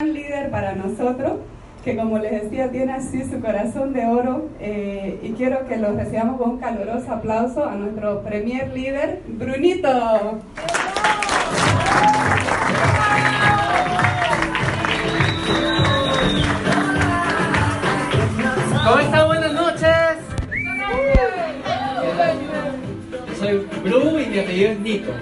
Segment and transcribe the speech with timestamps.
[0.00, 1.32] un líder para nosotros
[1.84, 5.92] que como les decía tiene así su corazón de oro eh, y quiero que lo
[5.92, 10.40] recibamos con un caluroso aplauso a nuestro premier líder, Brunito.
[18.84, 19.26] ¿Cómo están?
[19.26, 20.22] Buenas noches.
[23.38, 25.12] soy Bru y mi apellido es Nico.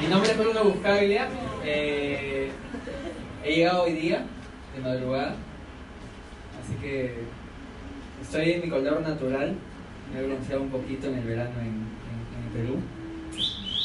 [0.00, 1.28] Mi nombre es Bruno Buscaglia.
[1.64, 2.41] Eh,
[3.44, 4.24] He llegado hoy día,
[4.72, 5.34] de madrugada,
[6.62, 7.12] así que
[8.20, 9.56] estoy en mi color natural.
[10.12, 12.02] Me he bronceado un poquito en el verano en,
[12.52, 12.76] Perú.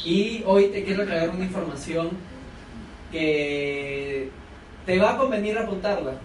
[0.06, 2.10] Y hoy te quiero traer una información
[3.12, 4.30] que
[4.86, 6.16] te va a convenir apuntarla,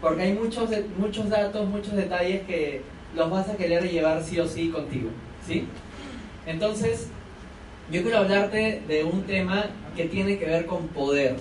[0.00, 2.82] porque hay muchos, muchos datos, muchos detalles que
[3.14, 5.08] los vas a querer llevar sí o sí contigo.
[5.46, 5.66] ¿sí?
[6.46, 7.08] Entonces,
[7.92, 11.36] yo quiero hablarte de un tema que tiene que ver con poder.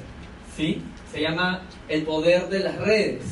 [0.56, 0.82] ¿sí?
[1.14, 3.24] Se llama El poder de las redes.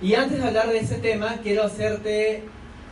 [0.00, 2.44] Y antes de hablar de ese tema, quiero hacerte,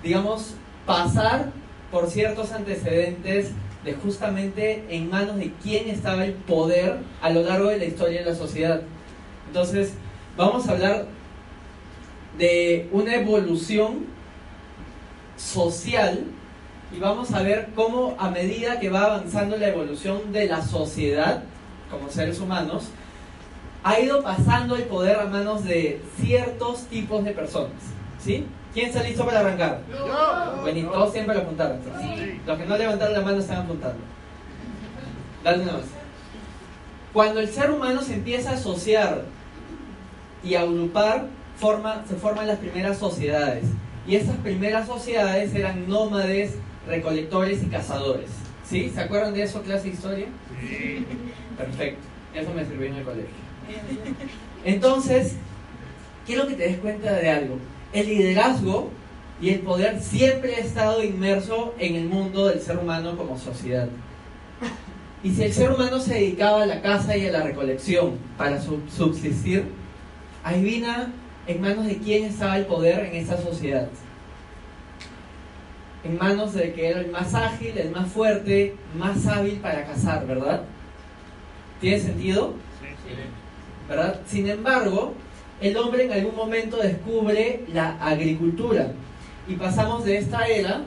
[0.02, 1.52] digamos, pasar
[1.92, 3.50] por ciertos antecedentes
[3.84, 8.24] de justamente en manos de quién estaba el poder a lo largo de la historia
[8.24, 8.82] de la sociedad.
[9.46, 9.92] Entonces,
[10.36, 11.06] vamos a hablar
[12.36, 14.06] de una evolución
[15.36, 16.24] social
[16.92, 21.44] y vamos a ver cómo a medida que va avanzando la evolución de la sociedad
[21.90, 22.88] como seres humanos,
[23.84, 27.70] ha ido pasando el poder a manos de ciertos tipos de personas.
[28.18, 28.46] ¿Sí?
[28.72, 29.82] ¿Quién está listo para arrancar?
[29.90, 30.62] Yo.
[30.62, 31.78] Bueno, todos siempre lo apuntaron.
[32.46, 33.98] Los que no levantaron la mano están apuntando.
[35.44, 35.84] Dale una vez.
[37.12, 39.22] Cuando el ser humano se empieza a asociar
[40.42, 43.64] y a agrupar, forma, se forman las primeras sociedades.
[44.06, 46.56] Y esas primeras sociedades eran nómades,
[46.88, 48.30] recolectores y cazadores.
[48.66, 48.90] ¿Sí?
[48.92, 50.26] ¿Se acuerdan de eso, clase de historia?
[50.58, 51.06] Sí.
[51.58, 52.00] Perfecto.
[52.34, 53.43] Eso me sirvió en el colegio.
[54.64, 55.36] Entonces,
[56.26, 57.58] quiero que te des cuenta de algo.
[57.92, 58.90] El liderazgo
[59.40, 63.88] y el poder siempre ha estado inmerso en el mundo del ser humano como sociedad.
[65.22, 68.60] Y si el ser humano se dedicaba a la caza y a la recolección para
[68.60, 69.66] subsistir,
[70.42, 71.12] adivina
[71.46, 73.88] en manos de quién estaba el poder en esa sociedad.
[76.04, 80.26] En manos de que era el más ágil, el más fuerte, más hábil para cazar,
[80.26, 80.62] ¿verdad?
[81.80, 82.54] ¿Tiene sentido?
[82.80, 83.14] Sí.
[83.88, 84.20] ¿Verdad?
[84.26, 85.14] Sin embargo,
[85.60, 88.92] el hombre en algún momento descubre la agricultura
[89.46, 90.82] y pasamos de esta era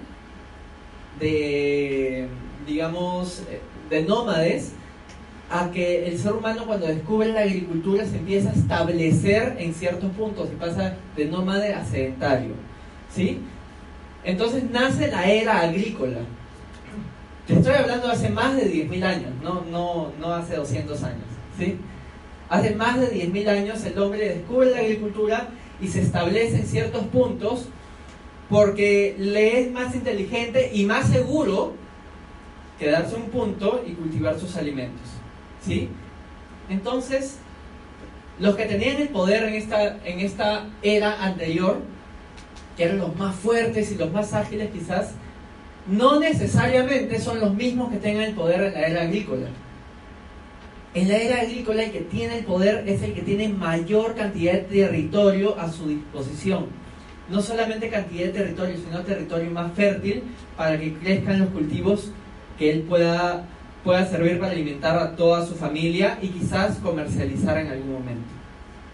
[1.20, 2.28] de,
[2.66, 3.44] digamos,
[3.90, 4.74] de nómades
[5.50, 10.12] a que el ser humano cuando descubre la agricultura se empieza a establecer en ciertos
[10.12, 12.54] puntos y pasa de nómade a sedentario,
[13.14, 13.40] ¿sí?
[14.26, 16.20] Entonces nace la era agrícola.
[17.46, 21.24] Te estoy hablando hace más de 10.000 años, no, no, no hace 200 años,
[21.58, 21.78] ¿sí?
[22.50, 25.50] Hace más de 10.000 años el hombre descubre la agricultura
[25.82, 27.68] y se establece en ciertos puntos
[28.50, 31.74] porque le es más inteligente y más seguro
[32.80, 35.08] quedarse un punto y cultivar sus alimentos.
[35.66, 35.90] ¿Sí?
[36.70, 37.38] Entonces,
[38.40, 41.82] los que tenían el poder en esta, en esta era anterior,
[42.78, 45.12] que eran los más fuertes y los más ágiles quizás,
[45.88, 49.48] no necesariamente son los mismos que tengan el poder en la era agrícola.
[50.98, 54.54] En la era agrícola el que tiene el poder es el que tiene mayor cantidad
[54.54, 56.66] de territorio a su disposición.
[57.30, 60.24] No solamente cantidad de territorio, sino territorio más fértil
[60.56, 62.10] para que crezcan los cultivos
[62.58, 63.46] que él pueda,
[63.84, 68.30] pueda servir para alimentar a toda su familia y quizás comercializar en algún momento.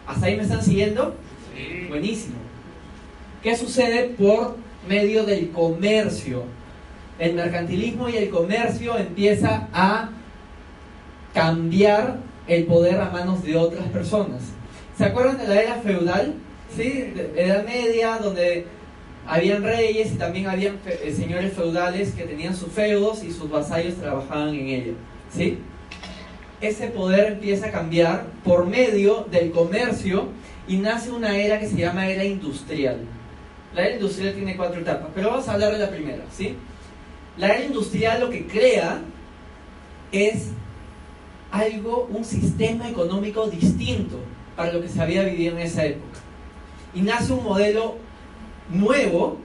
[0.06, 1.16] ¿Hasta ahí me están siguiendo?
[1.56, 1.88] Sí.
[1.88, 2.36] Buenísimo.
[3.42, 4.58] ¿Qué sucede por
[4.90, 6.44] medio del comercio?
[7.18, 10.10] El mercantilismo y el comercio empieza a
[11.34, 14.42] cambiar el poder a manos de otras personas.
[14.98, 16.36] ¿Se acuerdan de la era feudal?
[16.76, 17.14] ¿Sí?
[17.36, 18.66] Edad media, donde
[19.26, 23.96] habían reyes y también habían eh, señores feudales que tenían sus feudos y sus vasallos
[23.96, 24.94] trabajaban en ello.
[25.32, 25.60] ¿Sí?
[26.62, 30.30] Ese poder empieza a cambiar por medio del comercio
[30.68, 33.00] y nace una era que se llama era industrial.
[33.74, 36.56] La era industrial tiene cuatro etapas, pero vamos a hablar de la primera, ¿sí?
[37.38, 39.02] La era industrial lo que crea
[40.12, 40.50] es
[41.54, 44.18] algo, un sistema económico distinto
[44.56, 46.20] para lo que se había vivido en esa época.
[46.96, 47.96] Y nace un modelo
[48.70, 49.38] nuevo,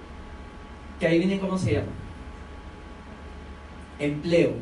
[0.98, 1.92] que ahí viene cómo se llama.
[3.98, 4.52] Empleo.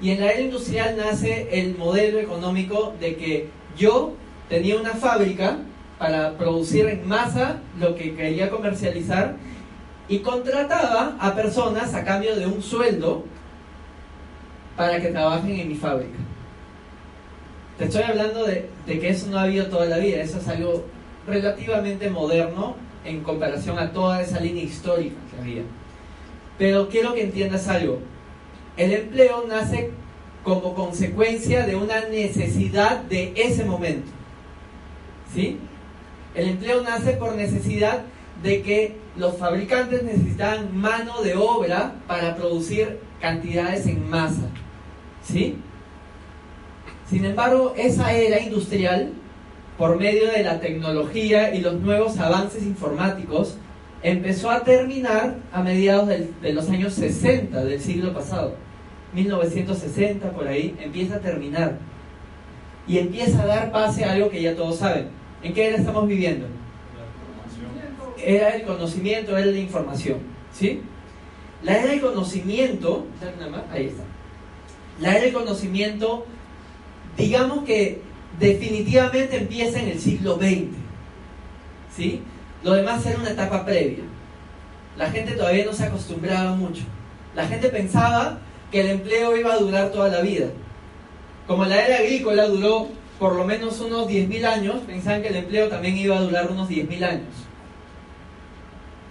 [0.00, 4.14] Y en la era industrial nace el modelo económico de que yo
[4.48, 5.58] tenía una fábrica
[5.98, 9.36] para producir en masa lo que quería comercializar
[10.08, 13.24] y contrataba a personas a cambio de un sueldo
[14.78, 16.16] para que trabajen en mi fábrica.
[17.76, 20.84] Te estoy hablando de, que eso no ha habido toda la vida, eso es algo
[21.26, 25.62] relativamente moderno en comparación a toda esa línea histórica que había.
[26.58, 27.98] Pero quiero que entiendas algo.
[28.76, 29.90] El empleo nace
[30.44, 34.10] como consecuencia de una necesidad de ese momento.
[35.34, 35.58] ¿Sí?
[36.36, 38.02] El empleo nace por necesidad
[38.44, 44.48] de que los fabricantes necesitan mano de obra para producir cantidades en masa.
[45.30, 45.56] ¿Sí?
[47.08, 49.12] Sin embargo, esa era industrial,
[49.76, 53.56] por medio de la tecnología y los nuevos avances informáticos,
[54.02, 58.54] empezó a terminar a mediados de los años 60 del siglo pasado.
[59.14, 61.78] 1960 por ahí, empieza a terminar.
[62.86, 65.08] Y empieza a dar pase a algo que ya todos saben.
[65.42, 66.46] ¿En qué era estamos viviendo?
[68.20, 70.18] era el conocimiento, era la información.
[70.52, 70.82] ¿Sí?
[71.62, 73.06] La era del conocimiento,
[73.72, 74.02] ahí está.
[75.00, 76.26] La era del conocimiento,
[77.16, 78.02] digamos que
[78.38, 80.66] definitivamente empieza en el siglo XX.
[81.94, 82.22] ¿Sí?
[82.62, 84.04] Lo demás era una etapa previa.
[84.96, 86.82] La gente todavía no se acostumbraba mucho.
[87.34, 88.38] La gente pensaba
[88.70, 90.48] que el empleo iba a durar toda la vida.
[91.46, 95.68] Como la era agrícola duró por lo menos unos 10.000 años, pensaban que el empleo
[95.68, 97.34] también iba a durar unos 10.000 años.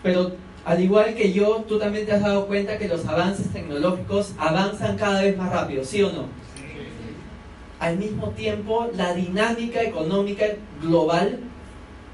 [0.03, 0.33] Pero
[0.67, 4.97] al igual que yo, tú también te has dado cuenta que los avances tecnológicos avanzan
[4.97, 6.25] cada vez más rápido, ¿sí o no?
[7.79, 10.43] Al mismo tiempo, la dinámica económica
[10.81, 11.39] global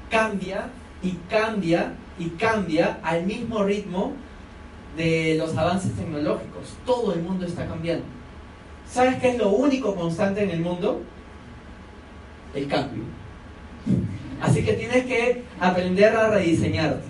[0.08, 0.68] cambia
[1.02, 4.12] y cambia y cambia al mismo ritmo
[4.96, 6.76] de los avances tecnológicos.
[6.86, 8.04] Todo el mundo está cambiando.
[8.88, 11.00] ¿Sabes qué es lo único constante en el mundo?
[12.54, 13.02] El cambio.
[14.40, 17.02] Así que tienes que aprender a rediseñarte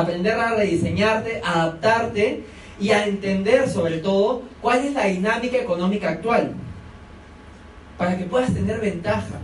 [0.00, 2.44] aprender a rediseñarte, a adaptarte
[2.78, 6.52] y a entender sobre todo cuál es la dinámica económica actual
[7.96, 9.40] para que puedas tener ventaja.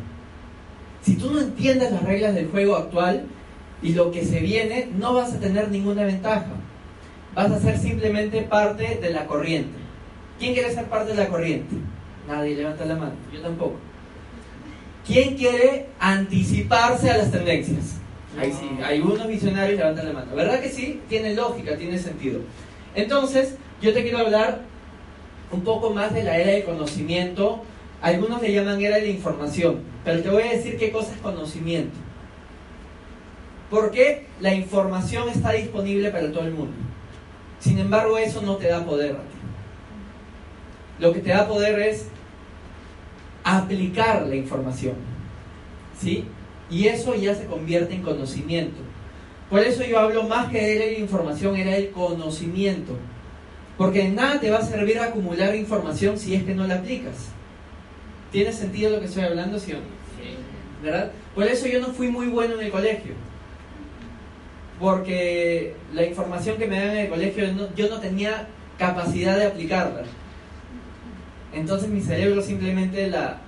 [1.03, 3.25] Si tú no entiendes las reglas del juego actual
[3.83, 6.53] y lo que se viene, no vas a tener ninguna ventaja.
[7.35, 9.79] Vas a ser simplemente parte de la corriente.
[10.39, 11.77] ¿Quién quiere ser parte de la corriente?
[12.29, 13.77] Nadie levanta la mano, yo tampoco.
[15.07, 18.02] ¿Quién quiere anticiparse a las tendencias?
[18.38, 20.34] Ahí sí, hay unos visionarios levantan la mano.
[20.34, 21.00] ¿Verdad que sí?
[21.08, 22.40] Tiene lógica, tiene sentido.
[22.94, 24.62] Entonces, yo te quiero hablar
[25.50, 27.62] un poco más de la era del conocimiento.
[28.00, 31.19] Algunos le llaman era de la información, pero te voy a decir qué cosa es
[31.19, 31.96] conocimiento.
[33.70, 36.75] Porque la información está disponible para todo el mundo.
[37.61, 39.37] Sin embargo, eso no te da poder a ti.
[40.99, 42.06] Lo que te da poder es
[43.44, 44.94] aplicar la información.
[45.99, 46.25] ¿Sí?
[46.73, 48.81] Y eso ya se convierte en conocimiento.
[49.51, 52.97] Por eso yo hablo más que de la información, era el conocimiento.
[53.77, 57.29] Porque nada te va a servir acumular información si es que no la aplicas.
[58.31, 60.82] ¿Tiene sentido lo que estoy hablando, sí o no?
[60.82, 61.13] ¿Verdad?
[61.35, 63.13] Por eso yo no fui muy bueno en el colegio.
[64.81, 67.44] Porque la información que me daban en el colegio
[67.77, 70.05] yo no tenía capacidad de aplicarla.
[71.53, 73.43] Entonces mi cerebro simplemente la,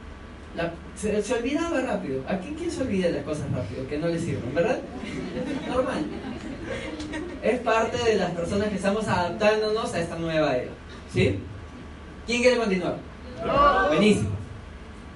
[0.95, 2.23] se, olvidaba rápido.
[2.29, 3.87] ¿A quién, quién se olvida las cosas rápido?
[3.89, 4.79] Que no le sirven, ¿verdad?
[5.69, 6.05] Normal.
[7.43, 10.71] Es parte de las personas que estamos adaptándonos a esta nueva era.
[11.13, 11.39] ¿Sí?
[12.27, 12.97] ¿Quién quiere continuar?
[13.89, 14.31] Buenísimo.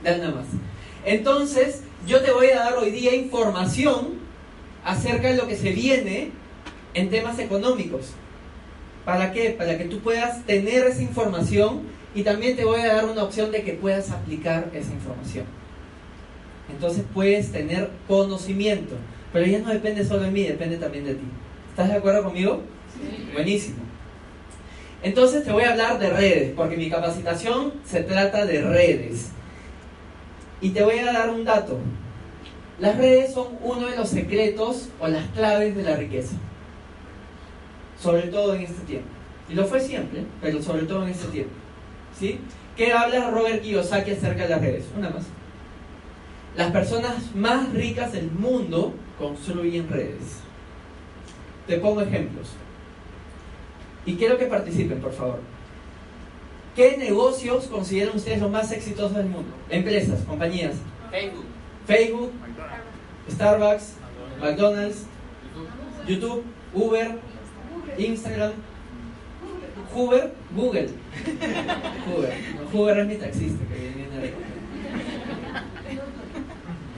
[0.02, 0.47] Dale nada más.
[1.04, 4.18] Entonces, yo te voy a dar hoy día información
[4.85, 6.30] acerca de lo que se viene
[6.95, 8.12] en temas económicos.
[9.04, 9.50] ¿Para qué?
[9.50, 11.83] Para que tú puedas tener esa información
[12.18, 15.44] y también te voy a dar una opción de que puedas aplicar esa información.
[16.68, 18.96] Entonces puedes tener conocimiento,
[19.32, 21.25] pero ya no depende solo de mí, depende también de ti.
[21.70, 22.62] ¿Estás de acuerdo conmigo?
[22.92, 23.30] Sí.
[23.32, 23.76] Buenísimo.
[25.00, 29.28] Entonces te voy a hablar de redes, porque mi capacitación se trata de redes.
[30.60, 31.78] Y te voy a dar un dato.
[32.80, 36.34] Las redes son uno de los secretos o las claves de la riqueza.
[37.96, 39.08] Sobre todo en este tiempo.
[39.48, 41.67] Y lo fue siempre, pero sobre todo en este tiempo.
[42.18, 42.40] ¿Sí?
[42.76, 44.84] ¿Qué habla Robert Kiyosaki acerca de las redes?
[44.96, 45.25] Una más.
[46.56, 50.40] Las personas más ricas del mundo construyen redes.
[51.66, 52.48] Te pongo ejemplos.
[54.06, 55.40] Y quiero que participen, por favor.
[56.75, 59.50] ¿Qué negocios consideran ustedes los más exitosos del mundo?
[59.68, 60.76] Empresas, compañías.
[61.10, 61.44] Facebook.
[61.87, 62.32] Facebook,
[63.30, 63.94] Starbucks,
[64.40, 65.06] McDonald's,
[66.06, 66.44] YouTube,
[66.75, 67.18] Uber,
[67.98, 68.52] Instagram,
[69.95, 70.88] Hoover, Google.
[72.07, 72.35] Hoover.
[72.54, 74.49] No, Hoover es mi taxista que viene a recoger.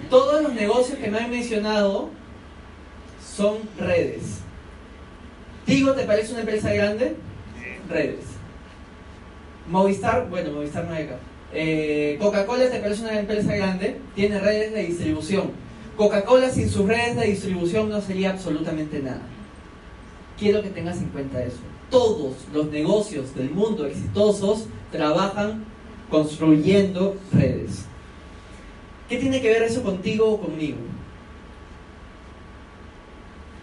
[0.08, 2.10] Todos los negocios que me han mencionado
[3.24, 4.40] son redes.
[5.64, 7.16] Tigo, ¿te parece una empresa grande?
[7.88, 8.24] Redes.
[9.68, 11.16] Movistar, bueno, Movistar no hay acá.
[11.52, 14.00] Eh, Coca-Cola, ¿te parece una empresa grande?
[14.14, 15.52] Tiene redes de distribución.
[15.96, 19.22] Coca-Cola sin sus redes de distribución no sería absolutamente nada.
[20.38, 21.60] Quiero que tengas en cuenta eso.
[21.90, 25.64] Todos los negocios del mundo exitosos trabajan
[26.08, 27.84] construyendo redes.
[29.08, 30.78] ¿Qué tiene que ver eso contigo o conmigo?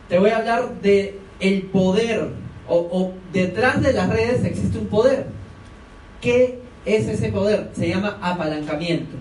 [0.10, 2.30] Te voy a hablar de el poder
[2.68, 5.28] o, o detrás de las redes existe un poder.
[6.22, 7.72] ¿Qué es ese poder?
[7.76, 9.16] Se llama apalancamiento.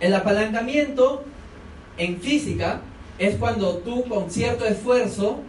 [0.00, 1.24] El apalancamiento
[1.96, 2.82] en física
[3.18, 5.40] es cuando tú con cierto esfuerzo,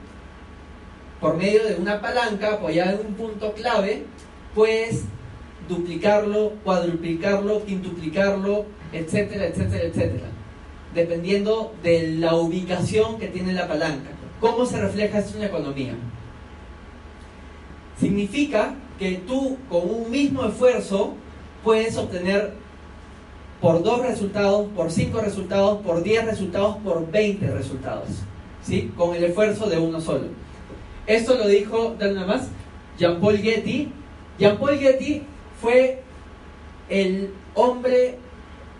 [1.19, 4.05] por medio de una palanca apoyada en un punto clave,
[4.53, 5.03] puedes
[5.67, 10.27] duplicarlo, cuadruplicarlo, quintuplicarlo, etcétera, etcétera, etcétera.
[10.93, 14.09] Dependiendo de la ubicación que tiene la palanca.
[14.39, 15.95] ¿Cómo se refleja esto en la economía?
[17.99, 21.15] Significa que tú con un mismo esfuerzo
[21.63, 22.53] puedes obtener
[23.59, 28.09] por dos resultados, por cinco resultados, por diez resultados, por 20 resultados.
[28.63, 28.91] ¿Sí?
[28.95, 30.27] Con el esfuerzo de uno solo.
[31.07, 32.47] Esto lo dijo, dale nada más,
[32.99, 33.91] Jean-Paul Getty.
[34.37, 35.23] Jean-Paul Getty
[35.59, 36.03] fue
[36.89, 38.17] el hombre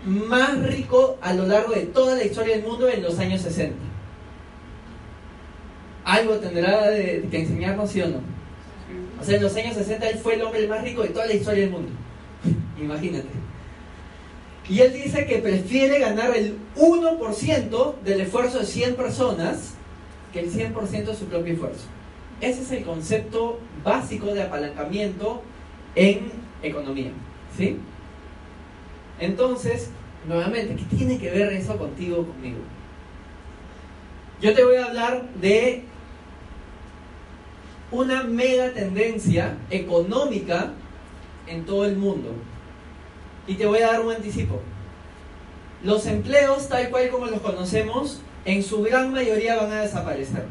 [0.05, 3.75] más rico a lo largo de toda la historia del mundo en los años 60.
[6.03, 8.19] Algo tendrá de, que enseñarnos, sí o no.
[9.19, 11.33] O sea, en los años 60 él fue el hombre más rico de toda la
[11.33, 11.91] historia del mundo.
[12.79, 13.27] Imagínate.
[14.69, 19.73] Y él dice que prefiere ganar el 1% del esfuerzo de 100 personas
[20.33, 21.85] que el 100% de su propio esfuerzo.
[22.41, 25.41] Ese es el concepto básico de apalancamiento
[25.95, 27.11] en economía.
[27.57, 27.77] ¿Sí?
[29.19, 29.89] Entonces,
[30.27, 32.59] nuevamente, ¿qué tiene que ver eso contigo conmigo?
[34.41, 35.83] Yo te voy a hablar de
[37.91, 40.73] una mega tendencia económica
[41.47, 42.33] en todo el mundo.
[43.47, 44.61] Y te voy a dar un anticipo.
[45.83, 50.45] Los empleos, tal cual como los conocemos, en su gran mayoría van a desaparecer.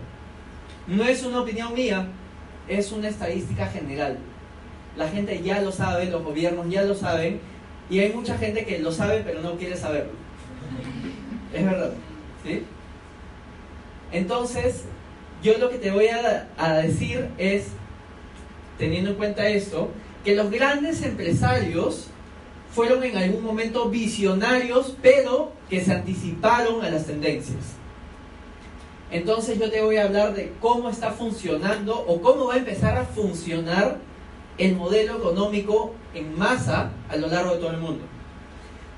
[0.86, 2.08] No es una opinión mía,
[2.68, 4.18] es una estadística general.
[4.96, 7.40] La gente ya lo sabe, los gobiernos ya lo saben,
[7.90, 10.12] y hay mucha gente que lo sabe pero no quiere saberlo.
[11.52, 11.92] Es verdad.
[12.44, 12.62] ¿sí?
[14.12, 14.84] Entonces,
[15.42, 17.68] yo lo que te voy a, a decir es,
[18.78, 19.90] teniendo en cuenta esto,
[20.24, 22.08] que los grandes empresarios
[22.72, 27.75] fueron en algún momento visionarios, pero que se anticiparon a las tendencias.
[29.10, 32.98] Entonces yo te voy a hablar de cómo está funcionando o cómo va a empezar
[32.98, 33.98] a funcionar
[34.58, 38.04] el modelo económico en masa a lo largo de todo el mundo.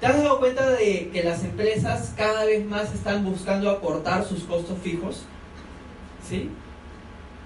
[0.00, 4.44] ¿Te has dado cuenta de que las empresas cada vez más están buscando acortar sus
[4.44, 5.24] costos fijos?
[6.26, 6.50] ¿Sí?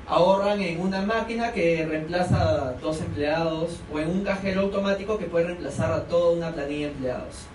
[0.06, 5.24] Ahorran en una máquina que reemplaza a dos empleados o en un cajero automático que
[5.24, 7.46] puede reemplazar a toda una planilla de empleados.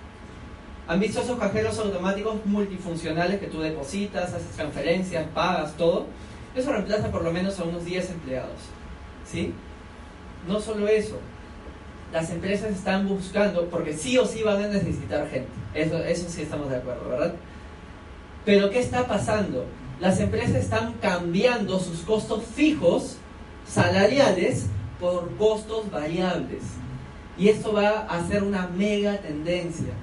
[0.87, 6.05] ¿Han visto esos cajeros automáticos multifuncionales que tú depositas, haces transferencias, pagas, todo?
[6.55, 8.59] Eso reemplaza por lo menos a unos 10 empleados.
[9.29, 9.53] ¿Sí?
[10.47, 11.19] No solo eso,
[12.13, 15.49] las empresas están buscando, porque sí o sí van a necesitar gente.
[15.73, 17.33] Eso, eso sí estamos de acuerdo, ¿verdad?
[18.45, 19.65] Pero ¿qué está pasando?
[19.99, 23.17] Las empresas están cambiando sus costos fijos
[23.67, 24.67] salariales
[25.01, 26.63] por costos variables.
[27.37, 29.93] Y esto va a ser una mega tendencia.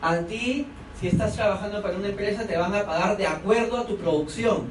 [0.00, 0.66] A ti,
[1.00, 4.66] si estás trabajando para una empresa, te van a pagar de acuerdo a tu producción,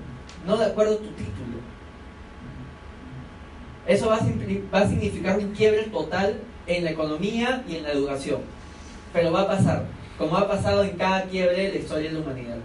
[0.46, 1.57] no de acuerdo a tu título.
[3.86, 8.41] Eso va a, significar un quiebre total en la economía y en la educación.
[9.13, 9.86] Pero va a pasar,
[10.17, 12.57] como ha pasado en cada quiebre de la historia de la humanidad.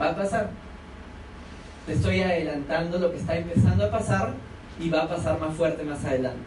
[0.00, 0.50] Va a pasar.
[1.86, 4.34] Te estoy adelantando lo que está empezando a pasar
[4.78, 6.44] y va a pasar más fuerte más adelante.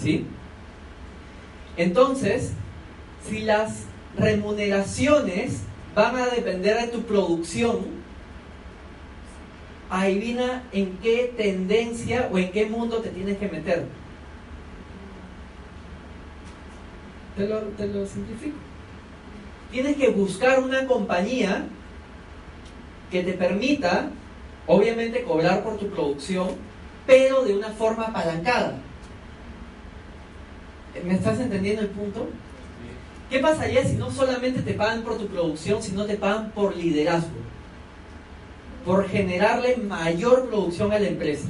[0.00, 0.26] ¿Sí?
[1.76, 2.52] Entonces,
[3.28, 3.86] si las
[4.18, 5.60] remuneraciones
[5.94, 7.78] van a depender de tu producción,
[9.88, 13.86] adivina en qué tendencia o en qué mundo te tienes que meter.
[17.36, 18.56] Te lo, te lo simplifico.
[19.70, 21.66] Tienes que buscar una compañía
[23.10, 24.10] que te permita,
[24.66, 26.48] obviamente, cobrar por tu producción,
[27.06, 28.78] pero de una forma apalancada.
[31.04, 32.28] ¿Me estás entendiendo el punto?
[33.30, 37.38] ¿Qué pasaría si no solamente te pagan por tu producción, sino te pagan por liderazgo?
[38.84, 41.48] Por generarle mayor producción a la empresa.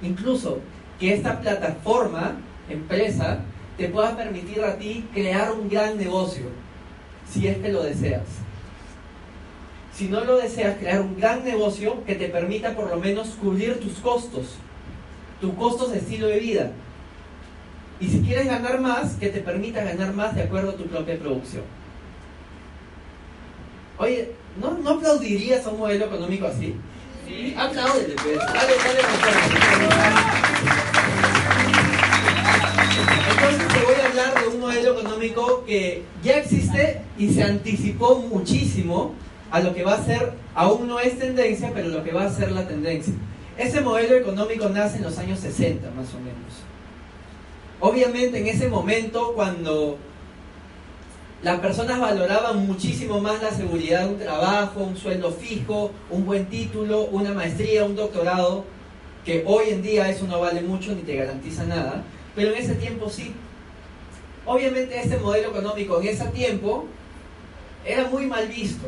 [0.00, 0.60] Incluso
[1.00, 2.36] que esta plataforma,
[2.68, 3.40] empresa,
[3.76, 6.44] te pueda permitir a ti crear un gran negocio,
[7.28, 8.26] si es que lo deseas.
[9.92, 13.80] Si no lo deseas, crear un gran negocio que te permita por lo menos cubrir
[13.80, 14.54] tus costos,
[15.40, 16.72] tus costos de estilo de vida.
[18.02, 21.16] Y si quieres ganar más, que te permita ganar más de acuerdo a tu propia
[21.16, 21.62] producción.
[23.96, 26.74] Oye, ¿no, no aplaudirías a un modelo económico así?
[27.28, 27.54] Sí.
[27.56, 28.38] Apláudele, pues.
[28.38, 29.00] Dale, dale,
[33.30, 38.18] entonces te voy a hablar de un modelo económico que ya existe y se anticipó
[38.18, 39.14] muchísimo
[39.52, 42.30] a lo que va a ser, aún no es tendencia, pero lo que va a
[42.30, 43.14] ser la tendencia.
[43.56, 46.62] Ese modelo económico nace en los años 60, más o menos.
[47.82, 49.98] Obviamente en ese momento, cuando
[51.42, 56.46] las personas valoraban muchísimo más la seguridad de un trabajo, un sueldo fijo, un buen
[56.46, 58.64] título, una maestría, un doctorado,
[59.24, 62.04] que hoy en día eso no vale mucho ni te garantiza nada,
[62.36, 63.34] pero en ese tiempo sí.
[64.46, 66.86] Obviamente este modelo económico en ese tiempo
[67.84, 68.86] era muy mal visto.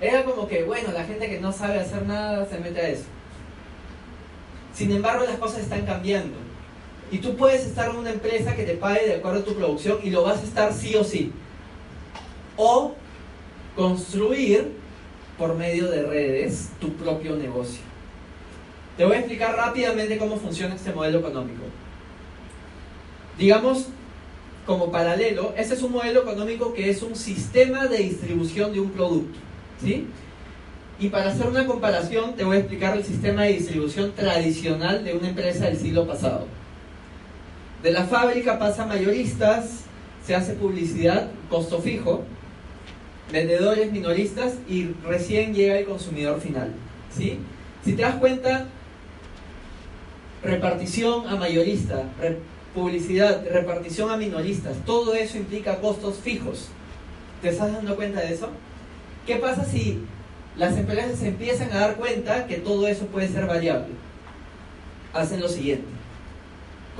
[0.00, 3.04] Era como que, bueno, la gente que no sabe hacer nada se mete a eso.
[4.72, 6.49] Sin embargo, las cosas están cambiando.
[7.10, 9.98] Y tú puedes estar en una empresa que te pague de acuerdo a tu producción
[10.02, 11.32] y lo vas a estar sí o sí.
[12.56, 12.94] O
[13.74, 14.72] construir
[15.36, 17.80] por medio de redes tu propio negocio.
[18.96, 21.62] Te voy a explicar rápidamente cómo funciona este modelo económico.
[23.38, 23.86] Digamos,
[24.66, 28.90] como paralelo, este es un modelo económico que es un sistema de distribución de un
[28.90, 29.38] producto.
[29.82, 30.06] ¿sí?
[31.00, 35.14] Y para hacer una comparación, te voy a explicar el sistema de distribución tradicional de
[35.14, 36.46] una empresa del siglo pasado.
[37.82, 39.84] De la fábrica pasa a mayoristas,
[40.26, 42.24] se hace publicidad, costo fijo,
[43.32, 46.72] vendedores minoristas y recién llega el consumidor final.
[47.16, 47.38] ¿sí?
[47.82, 48.66] Si te das cuenta,
[50.42, 52.02] repartición a mayorista,
[52.74, 56.68] publicidad, repartición a minoristas, todo eso implica costos fijos.
[57.40, 58.50] ¿Te estás dando cuenta de eso?
[59.26, 60.00] ¿Qué pasa si
[60.56, 63.94] las empresas se empiezan a dar cuenta que todo eso puede ser variable?
[65.14, 65.99] Hacen lo siguiente.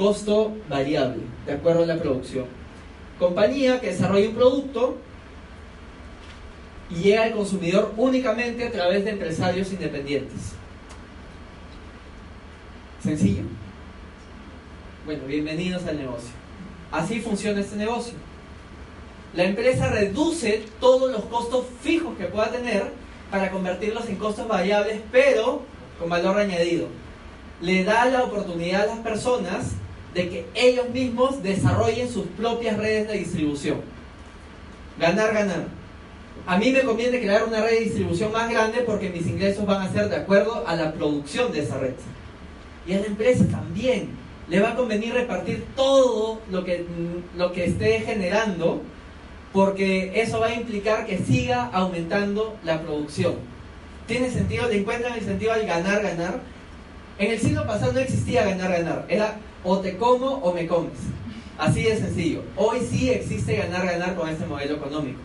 [0.01, 2.47] Costo variable, de acuerdo a la producción.
[3.19, 4.97] Compañía que desarrolla un producto
[6.89, 10.55] y llega al consumidor únicamente a través de empresarios independientes.
[13.03, 13.43] Sencillo.
[15.05, 16.31] Bueno, bienvenidos al negocio.
[16.91, 18.15] Así funciona este negocio.
[19.35, 22.91] La empresa reduce todos los costos fijos que pueda tener
[23.31, 25.61] para convertirlos en costos variables, pero
[25.99, 26.87] con valor añadido.
[27.61, 29.75] Le da la oportunidad a las personas
[30.15, 33.81] de que ellos mismos desarrollen sus propias redes de distribución.
[34.99, 35.67] Ganar, ganar.
[36.47, 39.83] A mí me conviene crear una red de distribución más grande porque mis ingresos van
[39.83, 41.95] a ser de acuerdo a la producción de esa red.
[42.87, 44.11] Y a la empresa también
[44.49, 46.85] le va a convenir repartir todo lo que,
[47.37, 48.83] lo que esté generando
[49.53, 53.35] porque eso va a implicar que siga aumentando la producción.
[54.07, 54.69] ¿Tiene sentido?
[54.69, 56.41] ¿Le encuentran el sentido al ganar, ganar?
[57.19, 59.05] En el siglo pasado no existía ganar, ganar.
[59.09, 60.99] Era o te como o me comes.
[61.59, 62.43] Así de sencillo.
[62.57, 65.21] Hoy sí existe ganar, ganar con este modelo económico.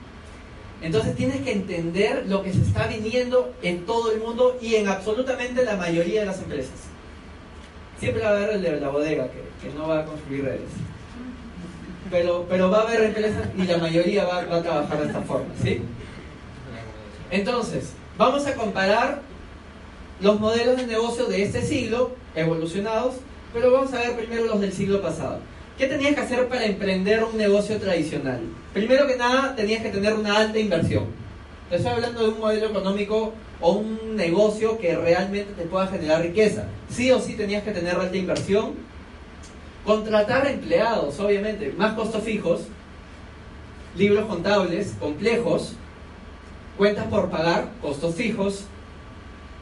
[0.81, 4.87] Entonces tienes que entender lo que se está viniendo en todo el mundo y en
[4.87, 6.73] absolutamente la mayoría de las empresas.
[7.99, 9.45] Siempre va a haber el de la bodega que,
[9.75, 10.69] no va a construir redes.
[12.11, 15.21] Pero, pero va a haber empresas y la mayoría va, va a trabajar de esta
[15.21, 15.81] forma, ¿sí?
[17.31, 19.21] Entonces, vamos a comparar
[20.21, 23.15] los modelos de negocio de este siglo, evolucionados,
[23.55, 25.39] pero vamos a ver primero los del siglo pasado.
[25.77, 28.41] ¿Qué tenías que hacer para emprender un negocio tradicional?
[28.73, 31.05] Primero que nada, tenías que tener una alta inversión.
[31.69, 36.21] Te estoy hablando de un modelo económico o un negocio que realmente te pueda generar
[36.21, 36.65] riqueza.
[36.89, 38.73] Sí o sí tenías que tener alta inversión.
[39.85, 42.63] Contratar empleados, obviamente, más costos fijos,
[43.95, 45.75] libros contables complejos,
[46.77, 48.65] cuentas por pagar, costos fijos,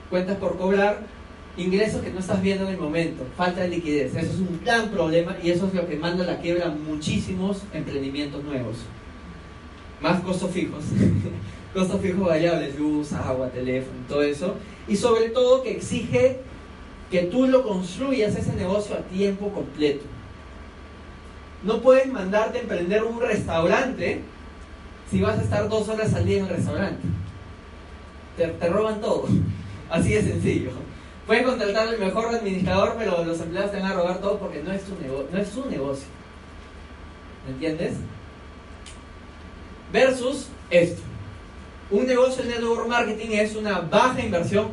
[0.09, 1.12] cuentas por cobrar,
[1.57, 4.15] ingresos que no estás viendo en el momento, falta de liquidez.
[4.15, 7.61] Eso es un gran problema y eso es lo que manda a la quiebra muchísimos
[7.73, 8.77] emprendimientos nuevos.
[10.01, 10.83] Más costos fijos.
[11.73, 14.55] costos fijos variables, luz, agua, teléfono, todo eso.
[14.87, 16.39] Y sobre todo que exige
[17.11, 20.05] que tú lo construyas ese negocio a tiempo completo.
[21.63, 24.21] No puedes mandarte a emprender un restaurante
[25.09, 27.01] si vas a estar dos horas al día en el restaurante.
[28.35, 29.27] Te, te roban todo.
[29.89, 30.71] Así de sencillo.
[31.25, 34.71] Puedes contratar al mejor administrador, pero los empleados te van a robar todo porque no
[34.73, 34.81] es
[35.49, 36.07] su negocio.
[37.45, 37.95] ¿Me entiendes?
[39.91, 41.01] Versus esto.
[41.91, 44.69] Un negocio de network marketing es una baja inversión.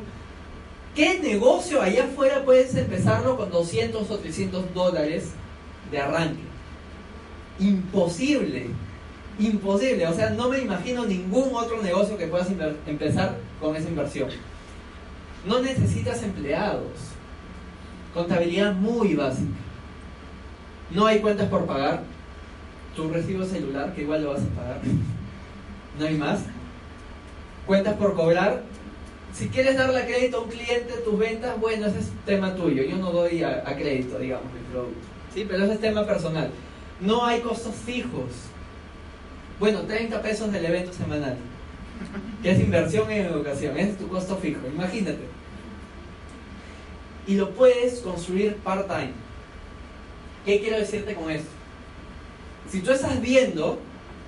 [0.94, 5.30] ¿Qué negocio allá afuera puedes empezarlo con 200 o 300 dólares
[5.90, 6.42] de arranque?
[7.60, 8.70] Imposible.
[9.38, 10.06] Imposible.
[10.06, 12.48] O sea, no me imagino ningún otro negocio que puedas
[12.86, 14.30] empezar con esa inversión.
[15.46, 16.92] No necesitas empleados.
[18.12, 19.48] Contabilidad muy básica.
[20.90, 22.02] No hay cuentas por pagar.
[22.94, 24.80] Tu recibo celular, que igual lo vas a pagar.
[25.98, 26.44] No hay más.
[27.66, 28.62] Cuentas por cobrar.
[29.34, 32.84] Si quieres darle crédito a un cliente tus ventas, bueno, ese es tema tuyo.
[32.84, 35.00] Yo no doy a, crédito, digamos, mi producto.
[35.34, 35.44] ¿Sí?
[35.46, 36.50] Pero ese es tema personal.
[37.00, 38.30] No hay costos fijos.
[39.58, 41.36] Bueno, 30 pesos del evento semanal
[42.42, 45.24] que es inversión en educación, es tu costo fijo, imagínate.
[47.26, 49.12] Y lo puedes construir part-time.
[50.44, 51.50] ¿Qué quiero decirte con esto?
[52.70, 53.78] Si tú estás viendo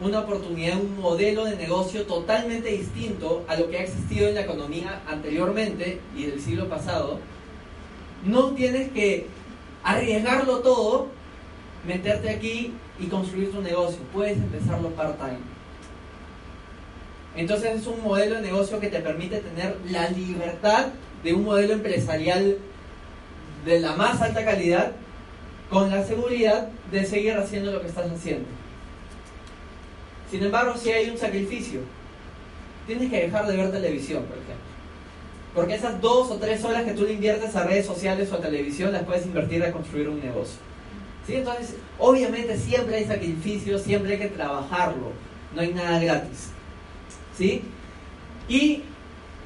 [0.00, 4.42] una oportunidad, un modelo de negocio totalmente distinto a lo que ha existido en la
[4.42, 7.20] economía anteriormente y del siglo pasado,
[8.24, 9.26] no tienes que
[9.82, 11.08] arriesgarlo todo,
[11.86, 13.98] meterte aquí y construir tu negocio.
[14.12, 15.38] Puedes empezarlo part-time.
[17.36, 20.88] Entonces es un modelo de negocio que te permite tener la libertad
[21.24, 22.58] de un modelo empresarial
[23.64, 24.92] de la más alta calidad
[25.70, 28.46] con la seguridad de seguir haciendo lo que estás haciendo.
[30.30, 31.80] Sin embargo, si hay un sacrificio,
[32.86, 34.72] tienes que dejar de ver televisión, por ejemplo.
[35.54, 38.40] Porque esas dos o tres horas que tú le inviertes a redes sociales o a
[38.40, 40.58] televisión las puedes invertir a construir un negocio.
[41.26, 41.36] ¿Sí?
[41.36, 45.12] Entonces, obviamente siempre hay sacrificios, siempre hay que trabajarlo.
[45.54, 46.48] No hay nada gratis.
[47.36, 47.62] ¿Sí?
[48.48, 48.82] Y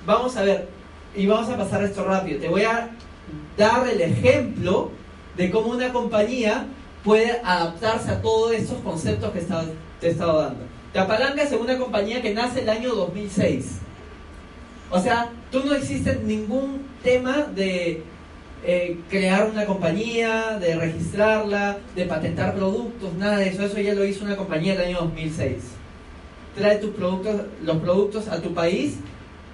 [0.06, 0.68] vamos a ver,
[1.14, 2.40] y vamos a pasar esto rápido.
[2.40, 2.90] Te voy a
[3.56, 4.90] dar el ejemplo
[5.36, 6.66] de cómo una compañía
[7.04, 9.40] puede adaptarse a todos estos conceptos que
[10.00, 10.64] te he estado dando.
[10.92, 13.78] Te apalancas en una compañía que nace el año 2006.
[14.90, 18.02] O sea, tú no existe ningún tema de
[18.64, 23.64] eh, crear una compañía, de registrarla, de patentar productos, nada de eso.
[23.64, 25.75] Eso ya lo hizo una compañía el año 2006
[26.56, 28.96] trae tus productos, los productos a tu país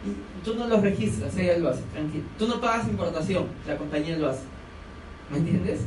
[0.05, 2.25] y tú no los registras, ella lo hace, tranquilo.
[2.38, 4.43] Tú no pagas importación, la compañía lo hace.
[5.31, 5.81] ¿Me entiendes?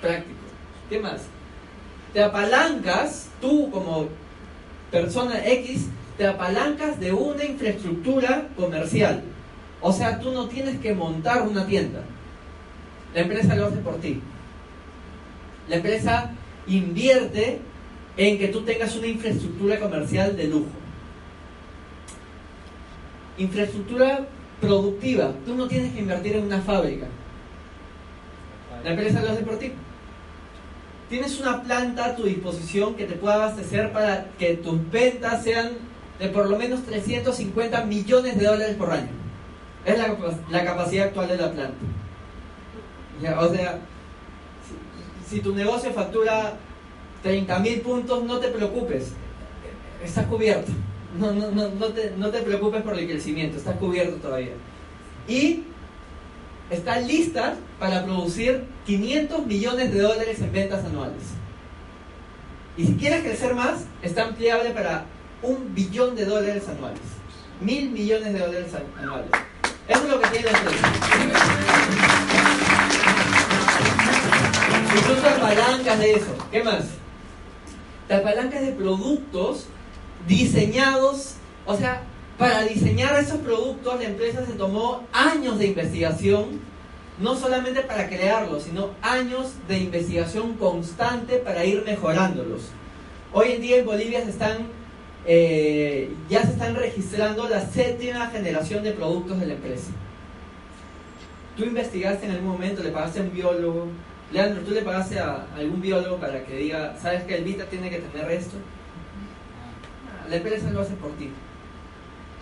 [0.00, 0.36] Práctico.
[0.88, 1.22] ¿Qué más?
[2.12, 4.08] Te apalancas, tú como
[4.90, 9.22] persona X, te apalancas de una infraestructura comercial.
[9.80, 12.00] O sea, tú no tienes que montar una tienda.
[13.14, 14.20] La empresa lo hace por ti.
[15.68, 16.30] La empresa
[16.66, 17.60] invierte
[18.16, 20.70] en que tú tengas una infraestructura comercial de lujo.
[23.38, 24.26] Infraestructura
[24.60, 25.32] productiva.
[25.44, 27.06] Tú no tienes que invertir en una fábrica.
[28.84, 29.72] La empresa lo hace por ti.
[31.10, 35.72] Tienes una planta a tu disposición que te pueda abastecer para que tus ventas sean
[36.18, 39.10] de por lo menos 350 millones de dólares por año.
[39.84, 41.74] Es la, capacidad actual de la planta.
[43.38, 43.78] o sea,
[45.28, 46.54] si tu negocio factura
[47.24, 49.12] 30.000 puntos, no te preocupes,
[50.02, 50.72] estás cubierto.
[51.18, 54.52] No, no, no, no, te, no te preocupes por el crecimiento, estás cubierto todavía.
[55.26, 55.64] Y
[56.70, 61.22] está lista para producir 500 millones de dólares en ventas anuales.
[62.76, 65.06] Y si quieres crecer más, está ampliable para
[65.42, 67.00] un billón de dólares anuales.
[67.60, 69.30] Mil millones de dólares anuales.
[69.88, 70.92] Eso es lo que tiene la empresa.
[74.96, 76.36] Incluso palancas de eso.
[76.50, 76.84] ¿Qué más?
[78.08, 79.66] La palanca es de productos
[80.28, 81.34] diseñados,
[81.66, 82.02] o sea,
[82.38, 86.60] para diseñar esos productos la empresa se tomó años de investigación,
[87.18, 92.62] no solamente para crearlos, sino años de investigación constante para ir mejorándolos.
[93.32, 94.68] Hoy en día en Bolivia se están,
[95.26, 99.90] eh, ya se están registrando la séptima generación de productos de la empresa.
[101.56, 103.86] Tú investigaste en algún momento, le pagaste a un biólogo,
[104.32, 107.90] Leandro, ¿tú le pagaste a algún biólogo para que diga, ¿sabes que el Vita tiene
[107.90, 108.56] que tener esto?
[110.28, 111.30] La empresa lo hace por ti.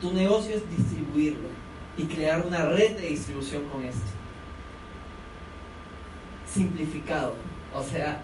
[0.00, 1.48] Tu negocio es distribuirlo
[1.96, 4.00] y crear una red de distribución con esto.
[6.50, 7.34] Simplificado.
[7.74, 8.20] O sea,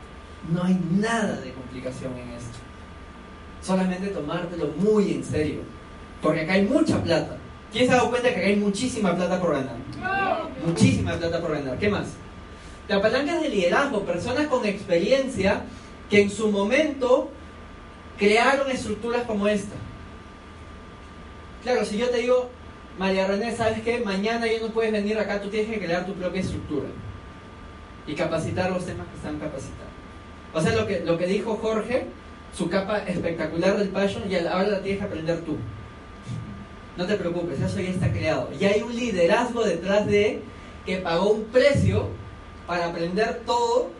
[0.50, 2.58] no hay nada de complicación en esto.
[3.60, 5.60] Solamente tomártelo muy en serio.
[6.22, 7.36] Porque acá hay mucha plata.
[7.70, 9.76] ¿Quién se ha dado cuenta que acá hay muchísima plata por ganar?
[10.64, 11.78] Muchísima plata por ganar.
[11.78, 12.08] ¿Qué más?
[12.90, 15.62] Te apalancas de liderazgo, personas con experiencia
[16.10, 17.30] que en su momento
[18.18, 19.76] crearon estructuras como esta.
[21.62, 22.50] Claro, si yo te digo,
[22.98, 24.00] María René, ¿sabes qué?
[24.00, 26.88] Mañana ya no puedes venir acá, tú tienes que crear tu propia estructura
[28.08, 29.92] y capacitar los temas que están capacitados.
[30.52, 32.06] O sea, lo que, lo que dijo Jorge,
[32.52, 35.58] su capa espectacular del Passion, y ahora la tienes que aprender tú.
[36.96, 38.50] No te preocupes, eso ya está creado.
[38.58, 40.42] Y hay un liderazgo detrás de
[40.84, 42.08] que pagó un precio
[42.70, 43.90] para aprender todo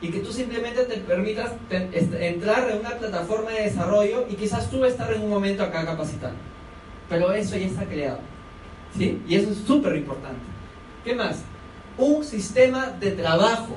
[0.00, 4.82] y que tú simplemente te permitas entrar en una plataforma de desarrollo y quizás tú
[4.86, 6.38] estar en un momento acá capacitando.
[7.10, 8.20] Pero eso ya está creado.
[8.96, 9.20] ¿Sí?
[9.28, 10.40] Y eso es súper importante.
[11.04, 11.42] ¿Qué más?
[11.98, 13.76] Un sistema de trabajo.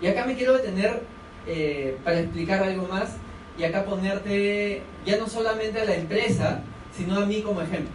[0.00, 1.02] Y acá me quiero detener
[1.46, 3.10] eh, para explicar algo más
[3.58, 6.62] y acá ponerte ya no solamente a la empresa,
[6.96, 7.92] sino a mí como ejemplo.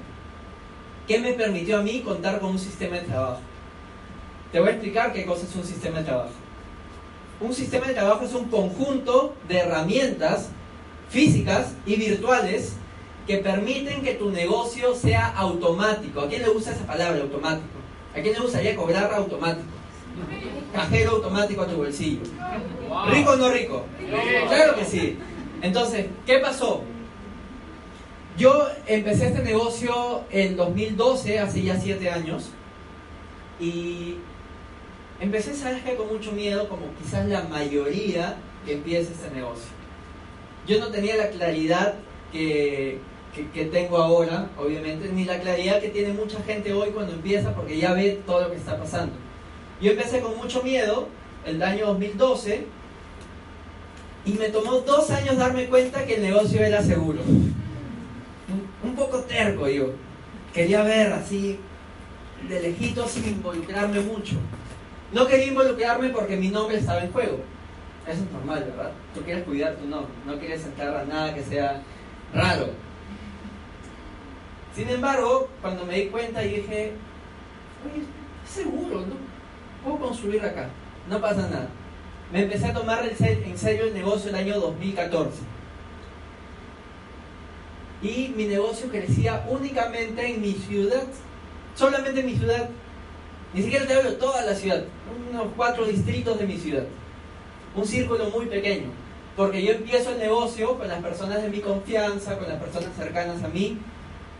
[1.08, 3.40] ¿Qué me permitió a mí contar con un sistema de trabajo?
[4.54, 6.30] Te voy a explicar qué cosa es un sistema de trabajo.
[7.42, 10.50] Un sistema de trabajo es un conjunto de herramientas
[11.10, 12.74] físicas y virtuales
[13.26, 16.22] que permiten que tu negocio sea automático.
[16.22, 17.66] ¿A quién le gusta esa palabra, automático?
[18.16, 19.66] ¿A quién le gustaría cobrar automático?
[20.72, 22.22] Cajero automático a tu bolsillo.
[23.10, 23.86] ¿Rico o no rico?
[24.50, 25.18] Claro que sí.
[25.64, 26.84] Entonces, ¿qué pasó?
[28.38, 32.52] Yo empecé este negocio en 2012, hace ya 7 años,
[33.60, 34.18] y
[35.20, 35.96] empecé, ¿sabes qué?
[35.96, 39.70] Con mucho miedo, como quizás la mayoría que empieza este negocio.
[40.68, 41.96] Yo no tenía la claridad
[42.32, 43.00] que,
[43.54, 47.78] que, tengo ahora, obviamente, ni la claridad que tiene mucha gente hoy cuando empieza, porque
[47.78, 49.14] ya ve todo lo que está pasando.
[49.82, 51.08] Yo empecé con mucho miedo
[51.46, 52.66] el año 2012
[54.26, 57.20] y me tomó dos años darme cuenta que el negocio era seguro.
[58.84, 59.92] Un, poco terco yo.
[60.54, 61.58] Quería ver así
[62.48, 64.36] de lejitos sin involucrarme mucho.
[65.14, 67.40] No quería involucrarme porque mi nombre estaba en juego.
[68.08, 68.92] Eso es normal, ¿verdad?
[69.14, 71.82] Tú quieres cuidar tu nombre, no quieres entrar a nada que sea
[72.34, 72.70] raro.
[74.76, 76.94] Sin embargo, cuando me di cuenta dije,
[77.86, 78.04] oye,
[78.46, 79.16] seguro, ¿no?
[79.84, 80.68] Puedo construir acá,
[81.08, 81.70] no pasa nada.
[82.32, 85.42] Me empecé a tomar en serio el negocio el año 2014.
[88.02, 91.04] Y mi negocio crecía únicamente en mi ciudad,
[91.76, 92.70] solamente en mi ciudad.
[93.54, 94.84] Ni siquiera te hablo toda la ciudad,
[95.32, 96.86] unos cuatro distritos de mi ciudad.
[97.76, 98.88] Un círculo muy pequeño.
[99.36, 103.44] Porque yo empiezo el negocio con las personas de mi confianza, con las personas cercanas
[103.44, 103.78] a mí.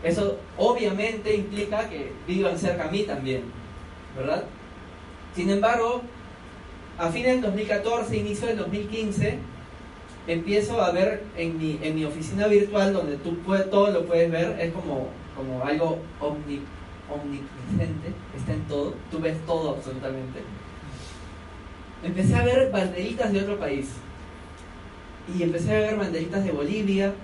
[0.02, 3.42] Eso obviamente implica que vivan cerca a mí también,
[4.16, 4.44] ¿verdad?
[5.34, 6.02] Sin embargo,
[6.98, 9.38] a fines del 2014, inicio del 2015,
[10.26, 14.30] empiezo a ver en mi, en mi oficina virtual, donde tú puedes, todo lo puedes
[14.30, 16.60] ver, es como, como algo omni,
[17.14, 20.40] omnipresente, está en todo, tú ves todo absolutamente.
[22.02, 23.88] Empecé a ver banderitas de otro país.
[25.36, 27.14] Y empecé a ver banderitas de Bolivia.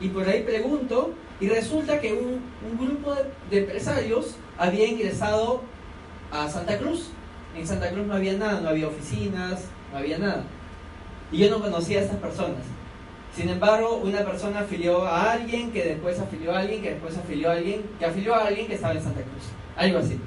[0.00, 3.14] Y por ahí pregunto, y resulta que un, un grupo
[3.50, 5.62] de empresarios había ingresado
[6.30, 7.10] a Santa Cruz.
[7.56, 10.44] En Santa Cruz no había nada, no había oficinas, no había nada.
[11.32, 12.62] Y yo no conocía a esas personas.
[13.38, 17.50] Sin embargo, una persona afilió a alguien, que después afilió a alguien, que después afilió
[17.50, 19.44] a alguien, que afilió a alguien que estaba en Santa Cruz.
[19.76, 20.18] Algo así.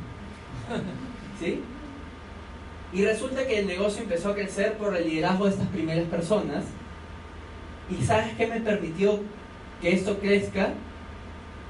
[1.42, 1.60] ¿Sí?
[2.94, 6.64] Y resulta que el negocio empezó a crecer por el liderazgo de estas primeras personas.
[7.90, 9.20] ¿Y sabes qué me permitió
[9.82, 10.70] que esto crezca?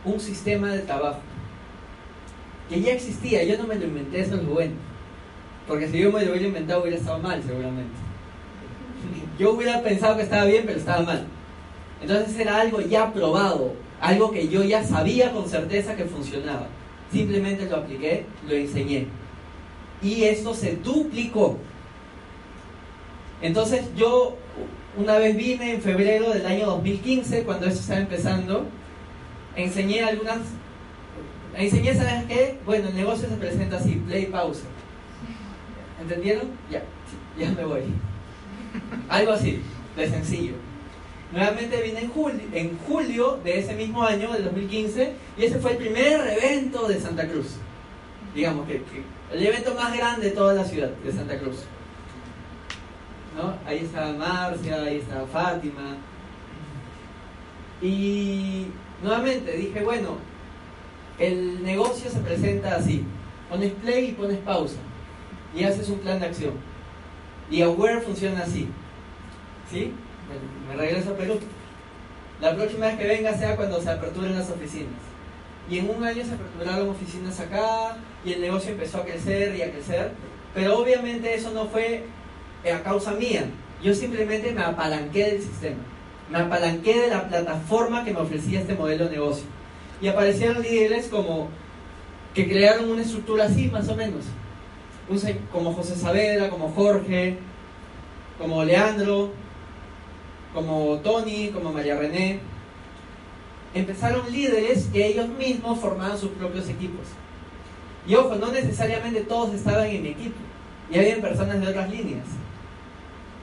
[0.05, 1.21] Un sistema de trabajo
[2.69, 4.75] que ya existía, yo no me lo inventé, eso es bueno.
[5.67, 8.10] Porque si yo me lo hubiera inventado hubiera estado mal seguramente.
[9.37, 11.25] Yo hubiera pensado que estaba bien, pero estaba mal.
[12.01, 16.67] Entonces era algo ya probado, algo que yo ya sabía con certeza que funcionaba.
[17.11, 19.07] Simplemente lo apliqué, lo enseñé.
[20.01, 21.57] Y esto se duplicó.
[23.41, 24.37] Entonces yo
[24.97, 28.65] una vez vine en febrero del año 2015, cuando esto estaba empezando,
[29.55, 30.39] enseñé algunas
[31.55, 32.57] enseñé, ¿sabes qué?
[32.65, 34.63] Bueno, el negocio se presenta así, play, pausa.
[36.01, 36.49] ¿Entendieron?
[36.69, 36.83] Ya,
[37.37, 37.81] ya me voy.
[39.09, 39.61] Algo así,
[39.95, 40.53] de sencillo.
[41.31, 45.71] Nuevamente vine en julio, en julio de ese mismo año, del 2015, y ese fue
[45.71, 47.55] el primer evento de Santa Cruz.
[48.35, 48.81] Digamos que,
[49.31, 51.57] el evento más grande de toda la ciudad de Santa Cruz.
[53.37, 53.55] ¿No?
[53.65, 55.95] Ahí estaba Marcia, ahí estaba Fátima.
[57.81, 58.67] Y
[59.01, 60.17] nuevamente dije, bueno,
[61.17, 63.05] el negocio se presenta así.
[63.49, 64.77] Pones play y pones pausa.
[65.55, 66.70] Y haces un plan de acción.
[67.51, 68.67] Y Aware funciona así.
[69.69, 69.91] ¿Sí?
[70.67, 71.39] Me regreso a Perú.
[72.39, 74.89] La próxima vez que venga sea cuando se aperturen las oficinas.
[75.69, 79.61] Y en un año se aperturaron oficinas acá y el negocio empezó a crecer y
[79.61, 80.11] a crecer.
[80.55, 82.05] Pero obviamente eso no fue
[82.65, 83.45] a causa mía.
[83.83, 85.83] Yo simplemente me apalanqué del sistema.
[86.31, 89.45] Me apalanqué de la plataforma que me ofrecía este modelo de negocio.
[90.01, 91.49] Y aparecieron líderes como
[92.33, 94.23] que crearon una estructura así, más o menos.
[95.51, 97.37] Como José Saavedra, como Jorge,
[98.37, 99.31] como Leandro,
[100.53, 102.39] como Tony, como María René.
[103.73, 107.07] Empezaron líderes que ellos mismos formaban sus propios equipos.
[108.07, 110.37] Y ojo, no necesariamente todos estaban en mi equipo.
[110.91, 112.25] Y había personas de otras líneas.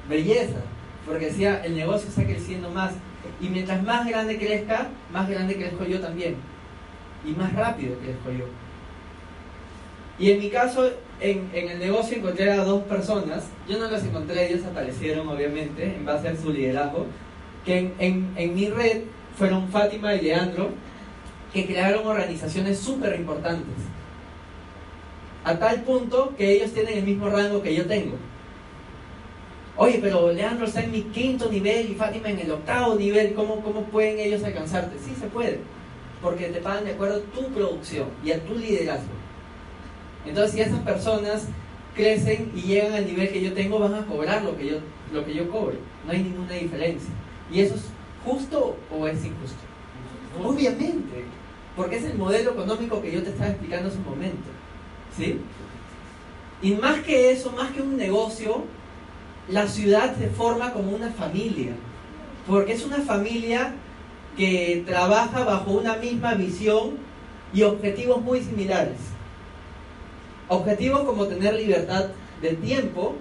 [0.08, 0.60] Belleza,
[1.06, 2.92] porque decía, el negocio está creciendo más.
[3.40, 6.36] Y mientras más grande crezca, más grande crezco yo también.
[7.24, 8.46] Y más rápido crezco yo.
[10.18, 13.44] Y en mi caso, en, el negocio encontré a dos personas.
[13.68, 17.06] Yo no las encontré, ellos aparecieron obviamente en base a su liderazgo.
[17.64, 19.02] Que en, mi red
[19.36, 20.70] fueron Fátima y Leandro,
[21.52, 23.74] que crearon organizaciones súper importantes
[25.44, 28.16] a tal punto que ellos tienen el mismo rango que yo tengo.
[29.76, 33.62] Oye, pero Leandro está en mi quinto nivel y Fátima en el octavo nivel, ¿cómo,
[33.62, 34.98] cómo pueden ellos alcanzarte?
[34.98, 35.60] Sí, se puede,
[36.20, 39.12] porque te pagan de acuerdo a tu producción y a tu liderazgo.
[40.28, 41.46] Entonces, si esas personas
[41.94, 44.76] crecen y llegan al nivel que yo tengo, van a cobrar lo que yo,
[45.12, 45.76] lo que yo cobro.
[46.06, 47.10] No hay ninguna diferencia.
[47.50, 47.86] ¿Y eso es
[48.24, 49.58] justo o es injusto?
[50.44, 51.24] Obviamente,
[51.74, 54.48] porque es el modelo económico que yo te estaba explicando hace un momento.
[55.16, 55.40] ¿Sí?
[56.60, 58.64] Y más que eso, más que un negocio,
[59.48, 61.72] la ciudad se forma como una familia,
[62.46, 63.74] porque es una familia
[64.36, 66.98] que trabaja bajo una misma visión
[67.52, 68.98] y objetivos muy similares.
[70.48, 72.06] Objetivos como tener libertad
[72.40, 73.16] de tiempo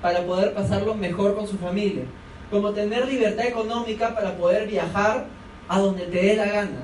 [0.00, 2.04] para poder pasarlo mejor con su familia,
[2.50, 5.26] como tener libertad económica para poder viajar
[5.68, 6.82] a donde te dé la gana,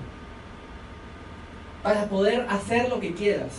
[1.83, 3.53] para poder hacer lo que quieras.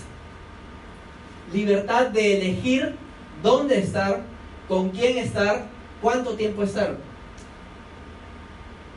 [1.54, 2.96] Libertad de elegir
[3.42, 4.22] dónde estar,
[4.68, 5.66] con quién estar,
[6.02, 6.98] cuánto tiempo estar.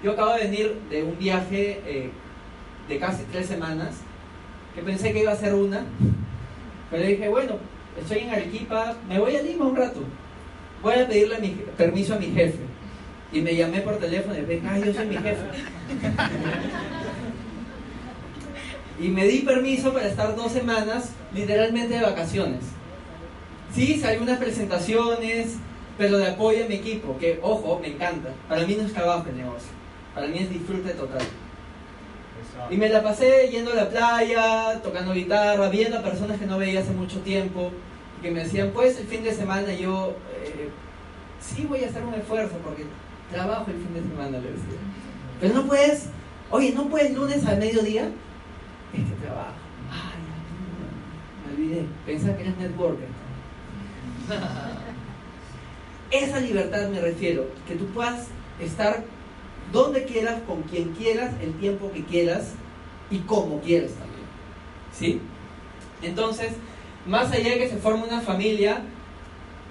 [0.02, 2.10] Yo acabo de venir de un viaje eh,
[2.88, 3.96] de casi tres semanas,
[4.74, 5.84] que pensé que iba a ser una,
[6.90, 7.56] pero dije, bueno,
[8.00, 10.00] estoy en Arequipa, me voy a Lima un rato,
[10.82, 11.36] voy a pedirle
[11.76, 12.58] permiso a mi jefe.
[13.30, 15.36] Y me llamé por teléfono y dije, ay, yo soy mi jefe.
[19.00, 22.60] y me di permiso para estar dos semanas literalmente de vacaciones.
[23.74, 25.56] Sí, hay unas presentaciones,
[25.98, 28.30] pero de apoyo a mi equipo, que ojo, me encanta.
[28.48, 29.68] Para mí no es trabajo el negocio,
[30.14, 31.20] para mí es disfrute total.
[32.70, 36.58] Y me la pasé yendo a la playa, tocando guitarra, viendo a personas que no
[36.58, 37.70] veía hace mucho tiempo,
[38.20, 40.68] que me decían, pues el fin de semana yo, eh,
[41.40, 42.84] sí voy a hacer un esfuerzo porque
[43.30, 44.78] trabajo el fin de semana, le decía.
[45.40, 46.06] Pero no puedes,
[46.50, 48.10] oye, ¿no puedes lunes al mediodía?
[48.92, 49.52] este trabajo.
[49.90, 50.18] Ay,
[51.46, 51.86] me olvidé.
[52.06, 53.08] Pensaba que eras networker.
[56.10, 58.28] Esa libertad me refiero, que tú puedas
[58.60, 59.04] estar
[59.72, 62.52] donde quieras, con quien quieras, el tiempo que quieras
[63.10, 64.26] y como quieras también.
[64.92, 65.20] ¿Sí?
[66.02, 66.52] Entonces,
[67.06, 68.82] más allá de que se forme una familia,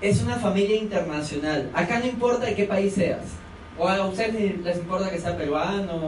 [0.01, 1.69] es una familia internacional.
[1.73, 3.25] Acá no importa de qué país seas.
[3.77, 6.01] O a ustedes les importa que sea peruano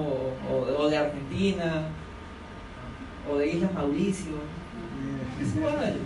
[0.77, 1.83] o de Argentina
[3.31, 4.31] o de Islas Mauricio.
[5.41, 5.97] Es igual.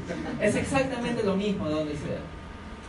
[0.41, 2.19] Es exactamente lo mismo de donde sea.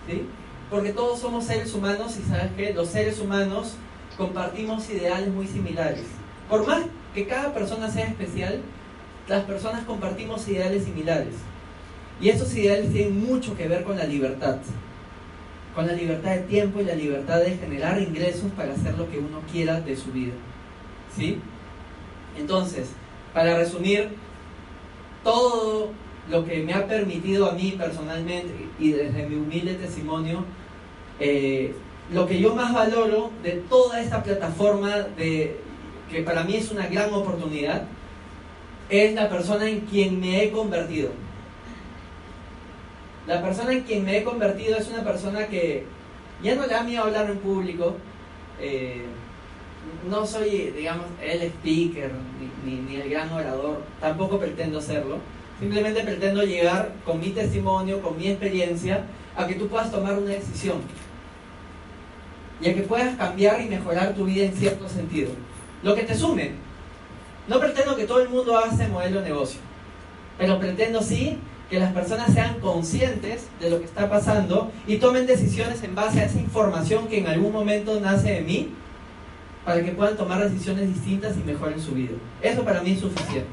[0.09, 0.27] ¿Sí?
[0.71, 3.77] Porque todos somos seres humanos y sabes que los seres humanos
[4.17, 6.05] compartimos ideales muy similares.
[6.49, 6.83] Por más
[7.15, 8.61] que cada persona sea especial,
[9.29, 11.35] las personas compartimos ideales similares.
[12.21, 14.59] Y esos ideales tienen mucho que ver con la libertad.
[15.75, 19.19] Con la libertad de tiempo y la libertad de generar ingresos para hacer lo que
[19.19, 20.35] uno quiera de su vida.
[21.17, 21.41] ¿Sí?
[22.39, 22.91] Entonces,
[23.33, 24.11] para resumir,
[25.25, 25.91] todo
[26.31, 30.45] lo que me ha permitido a mí personalmente y desde mi humilde testimonio,
[31.19, 31.75] eh,
[32.13, 35.59] lo que yo más valoro de toda esta plataforma, de,
[36.11, 37.85] que para mí es una gran oportunidad,
[38.89, 41.11] es la persona en quien me he convertido.
[43.27, 45.87] La persona en quien me he convertido es una persona que
[46.43, 47.97] ya no le da miedo hablar en público.
[48.61, 49.07] Eh,
[50.09, 52.11] no soy, digamos, el speaker
[52.65, 55.19] ni, el gran orador, tampoco pretendo serlo.
[55.59, 59.05] Simplemente pretendo llegar con mi testimonio, con mi experiencia,
[59.37, 60.83] a que tú puedas tomar una decisión.
[62.65, 65.31] Y a que puedas cambiar y mejorar tu vida en cierto sentido.
[65.83, 66.53] Lo que te sume.
[67.47, 69.61] No pretendo que todo el mundo haga ese modelo de negocio.
[70.39, 71.37] Pero pretendo sí
[71.69, 76.21] que las personas sean conscientes de lo que está pasando y tomen decisiones en base
[76.21, 78.71] a esa información que en algún momento nace de mí
[79.67, 82.13] para que puedan tomar decisiones distintas y mejoren su vida.
[82.41, 83.49] Eso para mí es suficiente.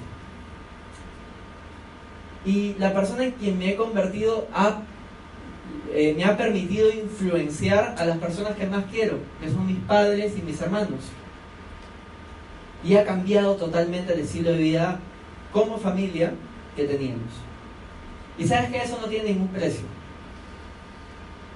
[2.45, 4.47] Y la persona en quien me he convertido
[5.93, 10.34] eh, me ha permitido influenciar a las personas que más quiero, que son mis padres
[10.38, 10.99] y mis hermanos.
[12.84, 14.99] Y ha cambiado totalmente el estilo de vida
[15.51, 16.34] como familia
[16.76, 17.32] que teníamos.
[18.38, 19.84] Y sabes que eso no tiene ningún precio.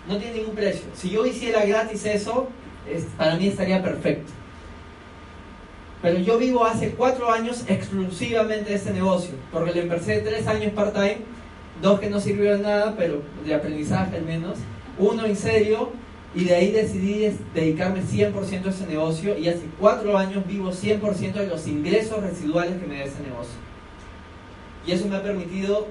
[0.07, 0.85] No tiene ningún precio.
[0.93, 2.49] Si yo hiciera gratis eso,
[3.17, 4.31] para mí estaría perfecto.
[6.01, 10.73] Pero yo vivo hace cuatro años exclusivamente de este negocio, porque lo empecé tres años
[10.73, 11.17] part-time,
[11.81, 14.57] dos que no sirvieron nada, pero de aprendizaje al menos,
[14.97, 15.91] uno en serio,
[16.33, 21.33] y de ahí decidí dedicarme 100% a ese negocio, y hace cuatro años vivo 100%
[21.33, 23.55] de los ingresos residuales que me da ese negocio.
[24.85, 25.87] Y eso me ha permitido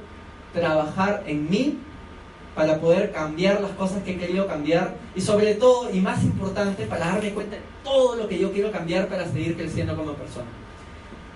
[0.53, 1.79] trabajar en mí
[2.55, 6.87] para poder cambiar las cosas que he querido cambiar y sobre todo, y más importante,
[6.87, 10.47] para darme cuenta de todo lo que yo quiero cambiar para seguir creciendo como persona.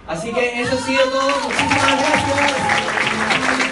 [0.06, 1.30] Así que eso ha sido todo.
[1.44, 3.67] Muchísimas gracias.